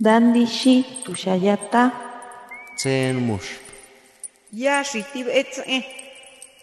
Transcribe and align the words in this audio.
Dandishi 0.00 0.84
tushayata. 1.04 1.92
Tsen 2.76 3.14
mush. 3.22 3.62
Ya 4.52 4.82
shitib 4.82 5.28
etze. 5.30 5.86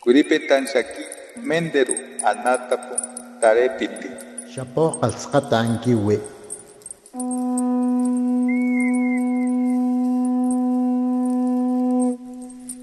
Kuripetan 0.03 0.67
shaki 0.67 1.03
menderu 1.39 1.95
anatapu 2.27 2.95
tarepiti. 3.39 4.09
Shapo 4.51 4.99
qalsqatan 4.99 5.79
kiwi. 5.79 6.19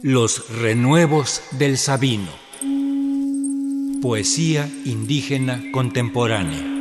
Los 0.03 0.49
renuevos 0.62 1.43
del 1.59 1.77
Sabino. 1.77 2.33
Poesía 4.01 4.67
indígena 4.87 5.61
contemporánea. 5.73 6.78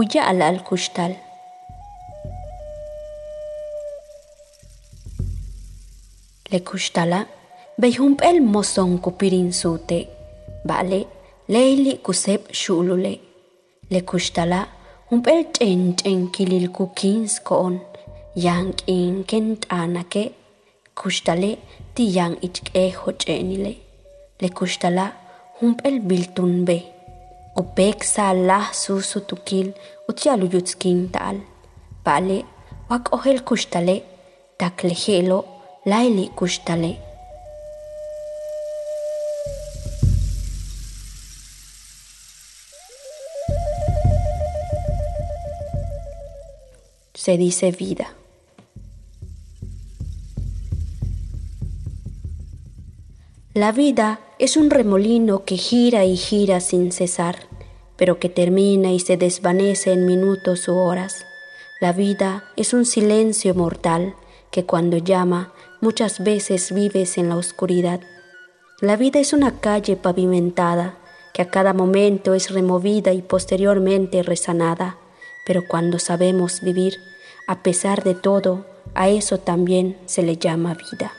Cuya 0.00 0.22
al 0.30 0.40
al 0.40 0.64
kushtal. 0.64 1.12
Le 6.50 6.60
kushtala, 6.68 7.26
bejump 7.76 8.22
el 8.24 8.40
mosón 8.40 8.96
kupirin 9.04 9.52
sute, 9.52 10.08
vale, 10.64 11.00
leili 11.48 11.98
kusep 11.98 12.48
shulule. 12.50 13.20
Le 13.90 14.00
kushtala, 14.00 14.60
hump 15.10 15.26
el 15.26 15.42
chen 15.52 15.94
chen 15.96 16.30
kilil 16.32 16.70
kukins 16.72 17.38
koon, 17.44 17.76
yang 18.34 18.72
in 18.86 19.24
kent 19.24 19.68
anake, 19.68 20.32
kushtale 20.94 21.58
ti 21.94 22.04
yang 22.16 22.38
ich 22.40 22.62
e 22.72 22.88
hochenile. 23.00 23.74
Le 24.40 24.48
kushtala, 24.48 25.12
hump 25.60 25.84
el 25.84 26.00
biltun 26.00 26.64
be. 27.62 27.90
Upek 27.90 28.04
sa 28.04 28.32
lah 28.32 28.72
susu 28.72 29.20
tukil 29.20 29.72
utialu 30.08 30.48
tal. 31.12 31.40
Vale, 32.04 32.44
wak 32.88 33.12
ohel 33.12 33.44
kushtale, 33.44 34.02
taklejelo, 34.56 35.44
laili 35.84 36.30
kushtale. 36.34 36.96
Se 47.14 47.36
dice 47.36 47.70
vida. 47.70 48.14
La 53.52 53.72
vida 53.72 54.20
es 54.38 54.56
un 54.56 54.70
remolino 54.70 55.44
que 55.44 55.58
gira 55.58 56.04
y 56.06 56.16
gira 56.16 56.60
sin 56.60 56.92
cesar, 56.92 57.49
pero 58.00 58.18
que 58.18 58.30
termina 58.30 58.92
y 58.92 58.98
se 58.98 59.18
desvanece 59.18 59.92
en 59.92 60.06
minutos 60.06 60.66
u 60.68 60.74
horas. 60.74 61.26
La 61.82 61.92
vida 61.92 62.44
es 62.56 62.72
un 62.72 62.86
silencio 62.86 63.54
mortal 63.54 64.14
que 64.50 64.64
cuando 64.64 64.96
llama 64.96 65.52
muchas 65.82 66.24
veces 66.24 66.72
vives 66.72 67.18
en 67.18 67.28
la 67.28 67.36
oscuridad. 67.36 68.00
La 68.80 68.96
vida 68.96 69.20
es 69.20 69.34
una 69.34 69.60
calle 69.60 69.96
pavimentada 69.96 70.96
que 71.34 71.42
a 71.42 71.50
cada 71.50 71.74
momento 71.74 72.32
es 72.32 72.50
removida 72.50 73.12
y 73.12 73.20
posteriormente 73.20 74.22
resanada, 74.22 74.96
pero 75.44 75.64
cuando 75.68 75.98
sabemos 75.98 76.62
vivir, 76.62 76.96
a 77.46 77.62
pesar 77.62 78.02
de 78.02 78.14
todo, 78.14 78.64
a 78.94 79.10
eso 79.10 79.36
también 79.36 79.98
se 80.06 80.22
le 80.22 80.38
llama 80.38 80.72
vida. 80.72 81.12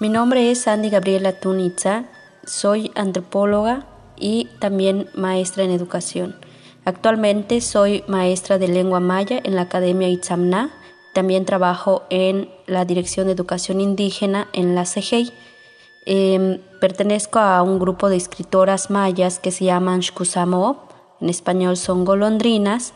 Mi 0.00 0.08
nombre 0.08 0.50
es 0.50 0.62
Sandy 0.62 0.88
Gabriela 0.88 1.40
Tunitza, 1.40 2.04
soy 2.46 2.90
antropóloga 2.94 3.84
y 4.16 4.48
también 4.58 5.10
maestra 5.14 5.62
en 5.62 5.70
educación. 5.70 6.36
Actualmente 6.86 7.60
soy 7.60 8.02
maestra 8.06 8.56
de 8.56 8.68
lengua 8.68 9.00
maya 9.00 9.42
en 9.44 9.56
la 9.56 9.62
Academia 9.62 10.08
Itzamná, 10.08 10.70
también 11.12 11.44
trabajo 11.44 12.04
en 12.08 12.48
la 12.66 12.86
Dirección 12.86 13.26
de 13.26 13.34
Educación 13.34 13.78
Indígena 13.82 14.48
en 14.54 14.74
la 14.74 14.84
CGI. 14.84 15.34
Eh, 16.06 16.62
pertenezco 16.80 17.38
a 17.38 17.60
un 17.60 17.78
grupo 17.78 18.08
de 18.08 18.16
escritoras 18.16 18.88
mayas 18.88 19.38
que 19.38 19.50
se 19.50 19.66
llaman 19.66 20.00
Shkusamo, 20.00 20.88
en 21.20 21.28
español 21.28 21.76
son 21.76 22.06
golondrinas, 22.06 22.94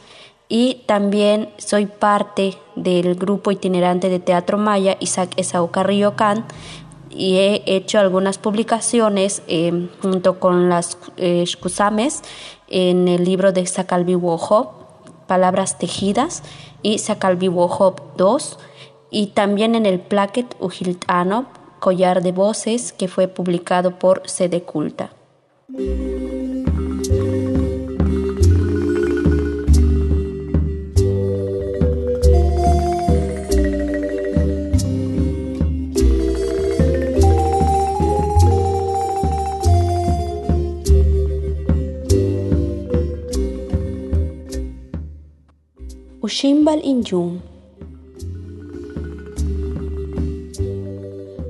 y 0.48 0.82
también 0.86 1.48
soy 1.56 1.86
parte 1.86 2.54
del 2.76 3.14
grupo 3.14 3.50
itinerante 3.50 4.08
de 4.08 4.20
teatro 4.20 4.58
maya 4.58 4.96
Isaac 5.00 5.32
Esau 5.36 5.70
Carrillo 5.70 6.16
Can, 6.16 6.44
y 7.10 7.36
he 7.36 7.62
hecho 7.66 7.98
algunas 7.98 8.38
publicaciones 8.38 9.42
eh, 9.46 9.88
junto 10.02 10.38
con 10.38 10.68
las 10.68 10.98
eh, 11.16 11.44
Shkusames 11.46 12.22
en 12.68 13.08
el 13.08 13.24
libro 13.24 13.52
de 13.52 13.66
Sakalbi 13.66 14.16
Palabras 15.26 15.78
Tejidas, 15.78 16.42
y 16.82 16.98
Sakalbi 16.98 17.48
2, 17.48 18.58
y 19.10 19.28
también 19.28 19.74
en 19.74 19.86
el 19.86 20.00
plaquet 20.00 20.54
Ujiltano, 20.60 21.46
Collar 21.80 22.22
de 22.22 22.32
Voces, 22.32 22.92
que 22.92 23.08
fue 23.08 23.28
publicado 23.28 23.98
por 23.98 24.22
Sede 24.26 24.62
Culta. 24.62 25.10
وشيمبل 46.24 46.78
إنجوم 46.78 47.40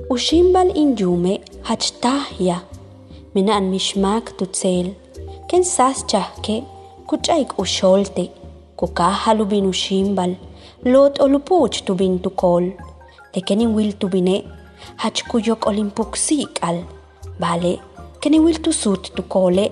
وشيمبل 0.09 0.69
إنجومة 0.71 1.39
هتشتاهيا 1.65 2.57
من 3.35 3.49
أن 3.49 3.71
مشماك 3.71 4.29
تتسيل 4.29 4.93
كن 5.51 5.63
ساس 5.63 6.05
تحكي 6.05 6.63
كتشايك 7.11 7.59
وشولتي 7.59 8.29
كوكاهلو 8.77 9.45
بينو 9.45 9.71
شيمبل 9.71 10.35
لوت 10.85 11.19
أولوبوش 11.19 11.81
تبين 11.81 12.21
تقول 12.21 12.71
لكن 13.37 13.61
يويل 13.61 13.91
تبينه 13.93 14.41
hachkuyok 14.97 15.65
olimpuxikal, 15.67 16.77
vale, 17.39 17.79
keniwil 18.21 18.57
tusut 18.61 19.03
tukole, 19.15 19.71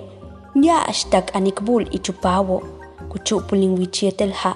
ya 0.62 0.88
ashtak 0.88 1.36
anikbul 1.36 1.88
ichupawo, 1.92 2.64
kuchupulin 3.10 3.78
wichietelha, 3.80 4.56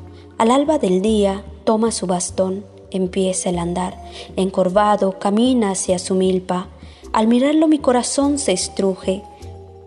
al 0.41 0.49
alba 0.49 0.79
del 0.79 1.03
día 1.03 1.43
toma 1.65 1.91
su 1.91 2.07
bastón, 2.07 2.65
empieza 2.89 3.51
el 3.51 3.59
andar, 3.59 3.95
encorvado 4.35 5.19
camina 5.19 5.69
hacia 5.69 5.99
su 5.99 6.15
milpa. 6.15 6.67
Al 7.13 7.27
mirarlo 7.27 7.67
mi 7.67 7.77
corazón 7.77 8.39
se 8.39 8.51
estruje, 8.51 9.21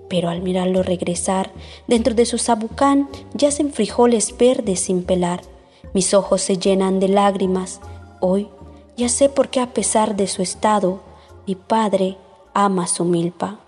pero 0.08 0.28
al 0.28 0.42
mirarlo 0.42 0.84
regresar, 0.84 1.50
dentro 1.88 2.14
de 2.14 2.24
su 2.24 2.38
sabucán 2.38 3.08
yacen 3.32 3.72
frijoles 3.72 4.38
verdes 4.38 4.78
sin 4.78 5.02
pelar. 5.02 5.40
Mis 5.92 6.14
ojos 6.14 6.42
se 6.42 6.56
llenan 6.56 7.00
de 7.00 7.08
lágrimas. 7.08 7.80
Hoy 8.20 8.46
ya 8.96 9.08
sé 9.08 9.28
por 9.28 9.48
qué 9.48 9.58
a 9.58 9.74
pesar 9.74 10.14
de 10.14 10.28
su 10.28 10.40
estado, 10.40 11.00
mi 11.48 11.56
padre 11.56 12.16
ama 12.52 12.86
su 12.86 13.04
milpa. 13.04 13.63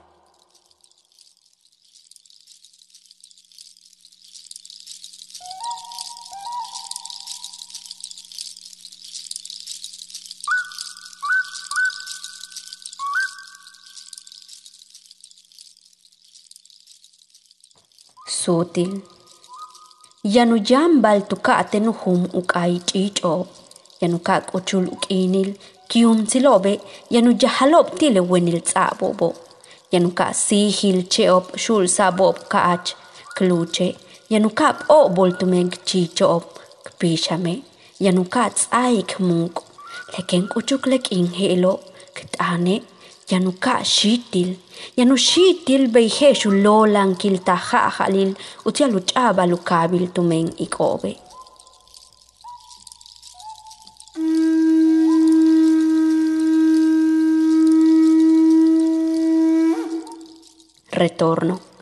Sutil. 18.46 19.02
Yanuyam 20.25 21.02
baltukate 21.02 21.81
nuhum 21.81 22.26
ukai 22.32 22.78
chicho. 22.87 23.46
Yanukak 24.00 24.54
uchul 24.54 24.87
ukinil, 24.88 25.54
kium 25.88 26.26
silobe, 26.26 26.81
yanuyahalop 27.10 27.98
tile 27.98 28.20
wenil 28.20 28.60
tsabobo. 28.60 29.34
Yanuka 29.93 30.34
sihil 30.34 31.02
cheop 31.12 31.56
shul 31.56 31.84
sabob 31.88 32.37
kaach, 32.48 32.94
kluche. 33.37 33.96
Yanukap 34.31 34.76
o 34.88 35.08
boltumeng 35.08 35.70
chichop, 35.88 36.44
kpishame. 36.84 37.62
Yanukat 38.00 38.69
aik 38.70 39.20
munk. 39.20 39.54
Leken 40.12 40.49
kuchuk 40.49 40.87
lek 40.87 41.10
inhelo, 41.10 41.81
ktane. 42.14 42.82
Yanuka 43.26 43.82
shitil. 43.82 44.55
Yanu 44.96 45.17
shitil 45.19 45.90
beihe 45.90 46.31
shulolan 46.40 47.17
kilta 47.19 47.56
halil, 47.58 48.37
utialu 48.64 49.00
chaba 49.02 49.43
lukabil 49.50 50.06
tumeng 50.14 50.55
ikobe. 50.62 51.19
Retorno. 60.93 61.75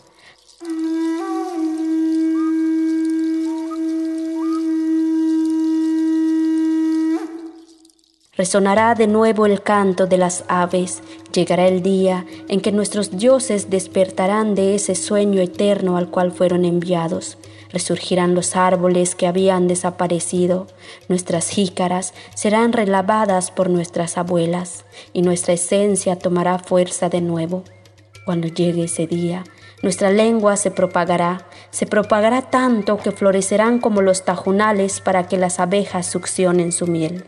Resonará 8.36 8.96
de 8.96 9.06
nuevo 9.06 9.46
el 9.46 9.62
canto 9.62 10.08
de 10.08 10.19
las 10.19 10.44
aves, 10.48 11.04
llegará 11.32 11.69
el 11.69 11.82
día 11.84 12.26
en 12.48 12.60
que 12.60 12.72
nuestros 12.72 13.16
dioses 13.16 13.70
despertarán 13.70 14.56
de 14.56 14.75
ese 14.75 14.96
sueño 14.96 15.40
eterno 15.40 15.96
al 15.96 16.10
cual 16.10 16.32
fueron 16.32 16.64
enviados. 16.64 17.38
Resurgirán 17.70 18.34
los 18.34 18.56
árboles 18.56 19.14
que 19.14 19.28
habían 19.28 19.69
desaparecido, 19.69 20.66
nuestras 21.08 21.48
jícaras 21.48 22.12
serán 22.34 22.72
relavadas 22.72 23.52
por 23.52 23.70
nuestras 23.70 24.19
abuelas 24.19 24.84
y 25.12 25.22
nuestra 25.22 25.54
esencia 25.54 26.19
tomará 26.19 26.58
fuerza 26.58 27.08
de 27.08 27.20
nuevo. 27.20 27.62
Cuando 28.25 28.48
llegue 28.48 28.84
ese 28.84 29.06
día, 29.06 29.44
nuestra 29.84 30.10
lengua 30.10 30.56
se 30.56 30.72
propagará, 30.72 31.46
se 31.70 31.86
propagará 31.86 32.42
tanto 32.50 32.96
que 32.96 33.12
florecerán 33.12 33.78
como 33.78 34.02
los 34.02 34.25
tajunales 34.25 35.00
para 35.00 35.28
que 35.28 35.36
las 35.36 35.60
abejas 35.60 36.06
succionen 36.06 36.72
su 36.72 36.88
miel. 36.88 37.25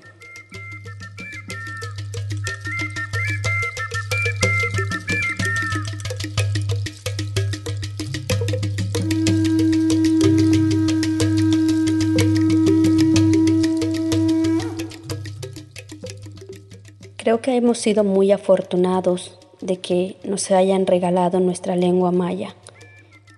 Creo 17.37 17.53
que 17.53 17.56
hemos 17.59 17.77
sido 17.77 18.03
muy 18.03 18.33
afortunados 18.33 19.38
de 19.61 19.77
que 19.77 20.17
nos 20.25 20.50
hayan 20.50 20.87
regalado 20.87 21.38
nuestra 21.38 21.77
lengua 21.77 22.11
maya. 22.11 22.56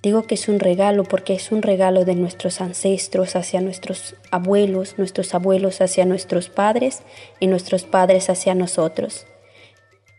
Digo 0.04 0.22
que 0.22 0.36
es 0.36 0.48
un 0.48 0.60
regalo 0.60 1.02
porque 1.02 1.34
es 1.34 1.50
un 1.50 1.62
regalo 1.62 2.04
de 2.04 2.14
nuestros 2.14 2.60
ancestros 2.60 3.34
hacia 3.34 3.60
nuestros 3.60 4.14
abuelos, 4.30 4.94
nuestros 4.98 5.34
abuelos 5.34 5.80
hacia 5.80 6.04
nuestros 6.04 6.48
padres 6.48 7.02
y 7.40 7.48
nuestros 7.48 7.86
padres 7.86 8.30
hacia 8.30 8.54
nosotros. 8.54 9.26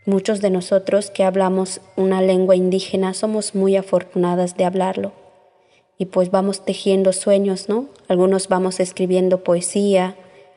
Muchos 0.04 0.42
de 0.42 0.50
nosotros 0.50 1.10
que 1.10 1.24
hablamos 1.24 1.80
una 1.96 2.20
lengua 2.20 2.56
indígena 2.56 3.14
somos 3.14 3.54
muy 3.54 3.76
afortunadas 3.76 4.58
de 4.58 4.66
hablarlo. 4.66 5.12
Y 5.96 6.04
pues 6.04 6.30
vamos 6.30 6.66
tejiendo 6.66 7.14
sueños, 7.14 7.70
¿no? 7.70 7.86
Algunos 8.08 8.48
vamos 8.48 8.78
escribiendo 8.78 9.42
poesía, 9.42 10.16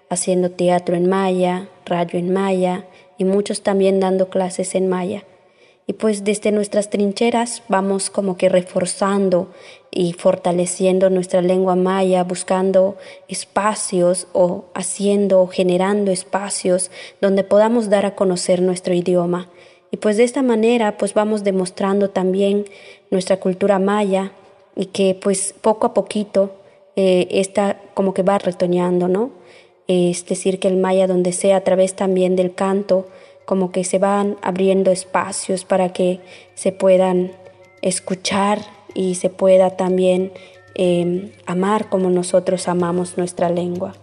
haciendo 0.09 0.51
teatro 0.51 0.97
en 0.97 1.07
maya, 1.07 1.69
radio 1.85 2.19
en 2.19 2.33
maya, 2.33 2.85
y 3.17 3.25
muchos 3.25 3.61
también 3.61 3.99
dando 3.99 4.29
clases 4.29 4.75
en 4.75 4.89
maya. 4.89 5.23
Y 5.85 5.93
pues 5.93 6.23
desde 6.23 6.51
nuestras 6.51 6.89
trincheras 6.89 7.61
vamos 7.67 8.09
como 8.09 8.37
que 8.37 8.47
reforzando 8.47 9.49
y 9.91 10.13
fortaleciendo 10.13 11.09
nuestra 11.09 11.41
lengua 11.41 11.75
maya, 11.75 12.23
buscando 12.23 12.97
espacios 13.27 14.27
o 14.31 14.65
haciendo 14.73 15.41
o 15.41 15.47
generando 15.47 16.11
espacios 16.11 16.89
donde 17.19 17.43
podamos 17.43 17.89
dar 17.89 18.05
a 18.05 18.15
conocer 18.15 18.61
nuestro 18.61 18.93
idioma. 18.93 19.49
Y 19.91 19.97
pues 19.97 20.15
de 20.15 20.23
esta 20.23 20.41
manera 20.41 20.97
pues 20.97 21.13
vamos 21.13 21.43
demostrando 21.43 22.09
también 22.09 22.65
nuestra 23.11 23.37
cultura 23.37 23.77
maya 23.77 24.31
y 24.75 24.87
que 24.87 25.19
pues 25.21 25.53
poco 25.61 25.87
a 25.87 25.93
poquito 25.93 26.51
eh, 26.95 27.27
está 27.29 27.81
como 27.93 28.13
que 28.13 28.23
va 28.23 28.37
retoñando, 28.37 29.07
¿no? 29.09 29.31
Es 29.87 30.25
decir, 30.25 30.59
que 30.59 30.67
el 30.67 30.77
maya 30.77 31.07
donde 31.07 31.31
sea 31.31 31.57
a 31.57 31.61
través 31.61 31.95
también 31.95 32.35
del 32.35 32.53
canto, 32.53 33.07
como 33.45 33.71
que 33.71 33.83
se 33.83 33.99
van 33.99 34.37
abriendo 34.41 34.91
espacios 34.91 35.65
para 35.65 35.91
que 35.91 36.19
se 36.55 36.71
puedan 36.71 37.31
escuchar 37.81 38.59
y 38.93 39.15
se 39.15 39.29
pueda 39.29 39.71
también 39.71 40.31
em, 40.75 41.31
amar 41.45 41.89
como 41.89 42.09
nosotros 42.09 42.67
amamos 42.67 43.17
nuestra 43.17 43.49
lengua. 43.49 43.93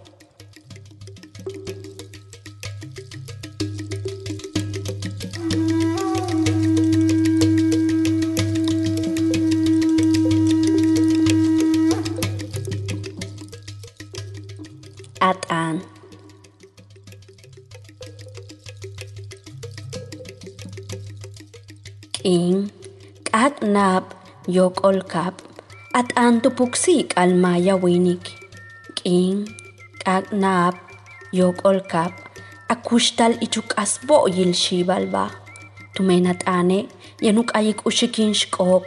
yoo 24.56 24.70
qolkaab 24.80 25.34
axaantu 26.00 26.48
puksii 26.58 27.00
qalmaaya 27.14 27.74
wiinik 27.82 28.24
qiin 28.98 29.38
qaaqnaab 30.04 30.74
yoo 31.38 31.52
qolkaab 31.62 32.12
akushtal 32.74 33.32
ichuqas 33.46 33.92
boo 34.08 34.24
yilshii 34.36 34.82
balbaa 34.90 35.30
tumeena 35.96 36.32
xaanee 36.44 36.82
yanu 37.26 37.42
qayiq 37.52 37.78
ushikiinsh 37.90 38.42
qooq 38.56 38.84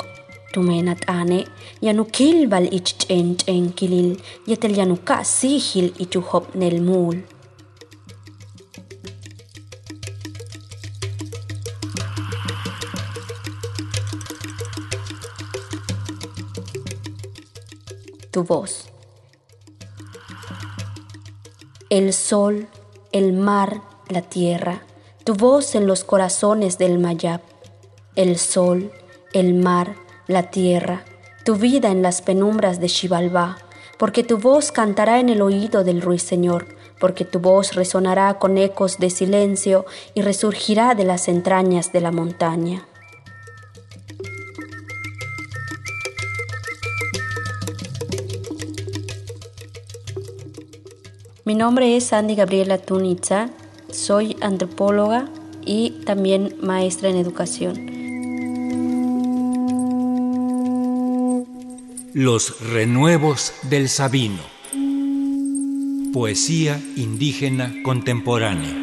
tumeena 0.54 0.94
xaanee 1.06 1.44
yanu 1.88 2.04
kilbal 2.18 2.66
ich 2.78 2.90
ceen 3.02 3.28
ceen 3.42 3.66
kilil 3.78 4.10
yetel 4.50 4.74
yanu 4.80 4.96
kaasii 5.10 5.58
hil 5.68 5.90
ichu 6.04 6.20
hobnel 6.30 6.78
muul 6.88 7.18
tu 18.34 18.44
voz. 18.44 18.86
El 21.92 22.14
sol, 22.14 22.68
el 23.12 23.32
mar, 23.32 23.82
la 24.10 24.24
tierra, 24.24 24.82
tu 25.24 25.36
voz 25.36 25.76
en 25.76 25.86
los 25.86 26.04
corazones 26.04 26.80
del 26.80 26.98
Mayab. 26.98 27.42
El 28.16 28.40
sol, 28.40 28.92
el 29.34 29.54
mar, 29.54 29.98
la 30.26 30.50
tierra, 30.50 31.06
tu 31.46 31.58
vida 31.58 31.92
en 31.92 32.02
las 32.02 32.24
penumbras 32.24 32.80
de 32.80 32.90
Xibalbá, 32.90 33.60
porque 34.00 34.24
tu 34.24 34.40
voz 34.40 34.72
cantará 34.72 35.20
en 35.20 35.30
el 35.30 35.44
oído 35.44 35.84
del 35.84 36.02
ruiseñor, 36.02 36.76
porque 37.00 37.26
tu 37.26 37.40
voz 37.40 37.76
resonará 37.76 38.40
con 38.40 38.58
ecos 38.58 38.98
de 38.98 39.12
silencio 39.12 39.86
y 40.16 40.24
resurgirá 40.24 40.96
de 40.96 41.04
las 41.04 41.28
entrañas 41.28 41.94
de 41.94 42.02
la 42.02 42.12
montaña. 42.12 42.88
Mi 51.46 51.56
nombre 51.56 51.98
es 51.98 52.06
Sandy 52.06 52.36
Gabriela 52.36 52.78
Tunitza, 52.78 53.50
soy 53.92 54.38
antropóloga 54.40 55.28
y 55.66 55.90
también 56.06 56.56
maestra 56.62 57.10
en 57.10 57.18
educación. 57.18 57.76
Los 62.14 62.62
renuevos 62.62 63.52
del 63.64 63.90
Sabino. 63.90 64.40
Poesía 66.14 66.80
indígena 66.96 67.74
contemporánea. 67.84 68.83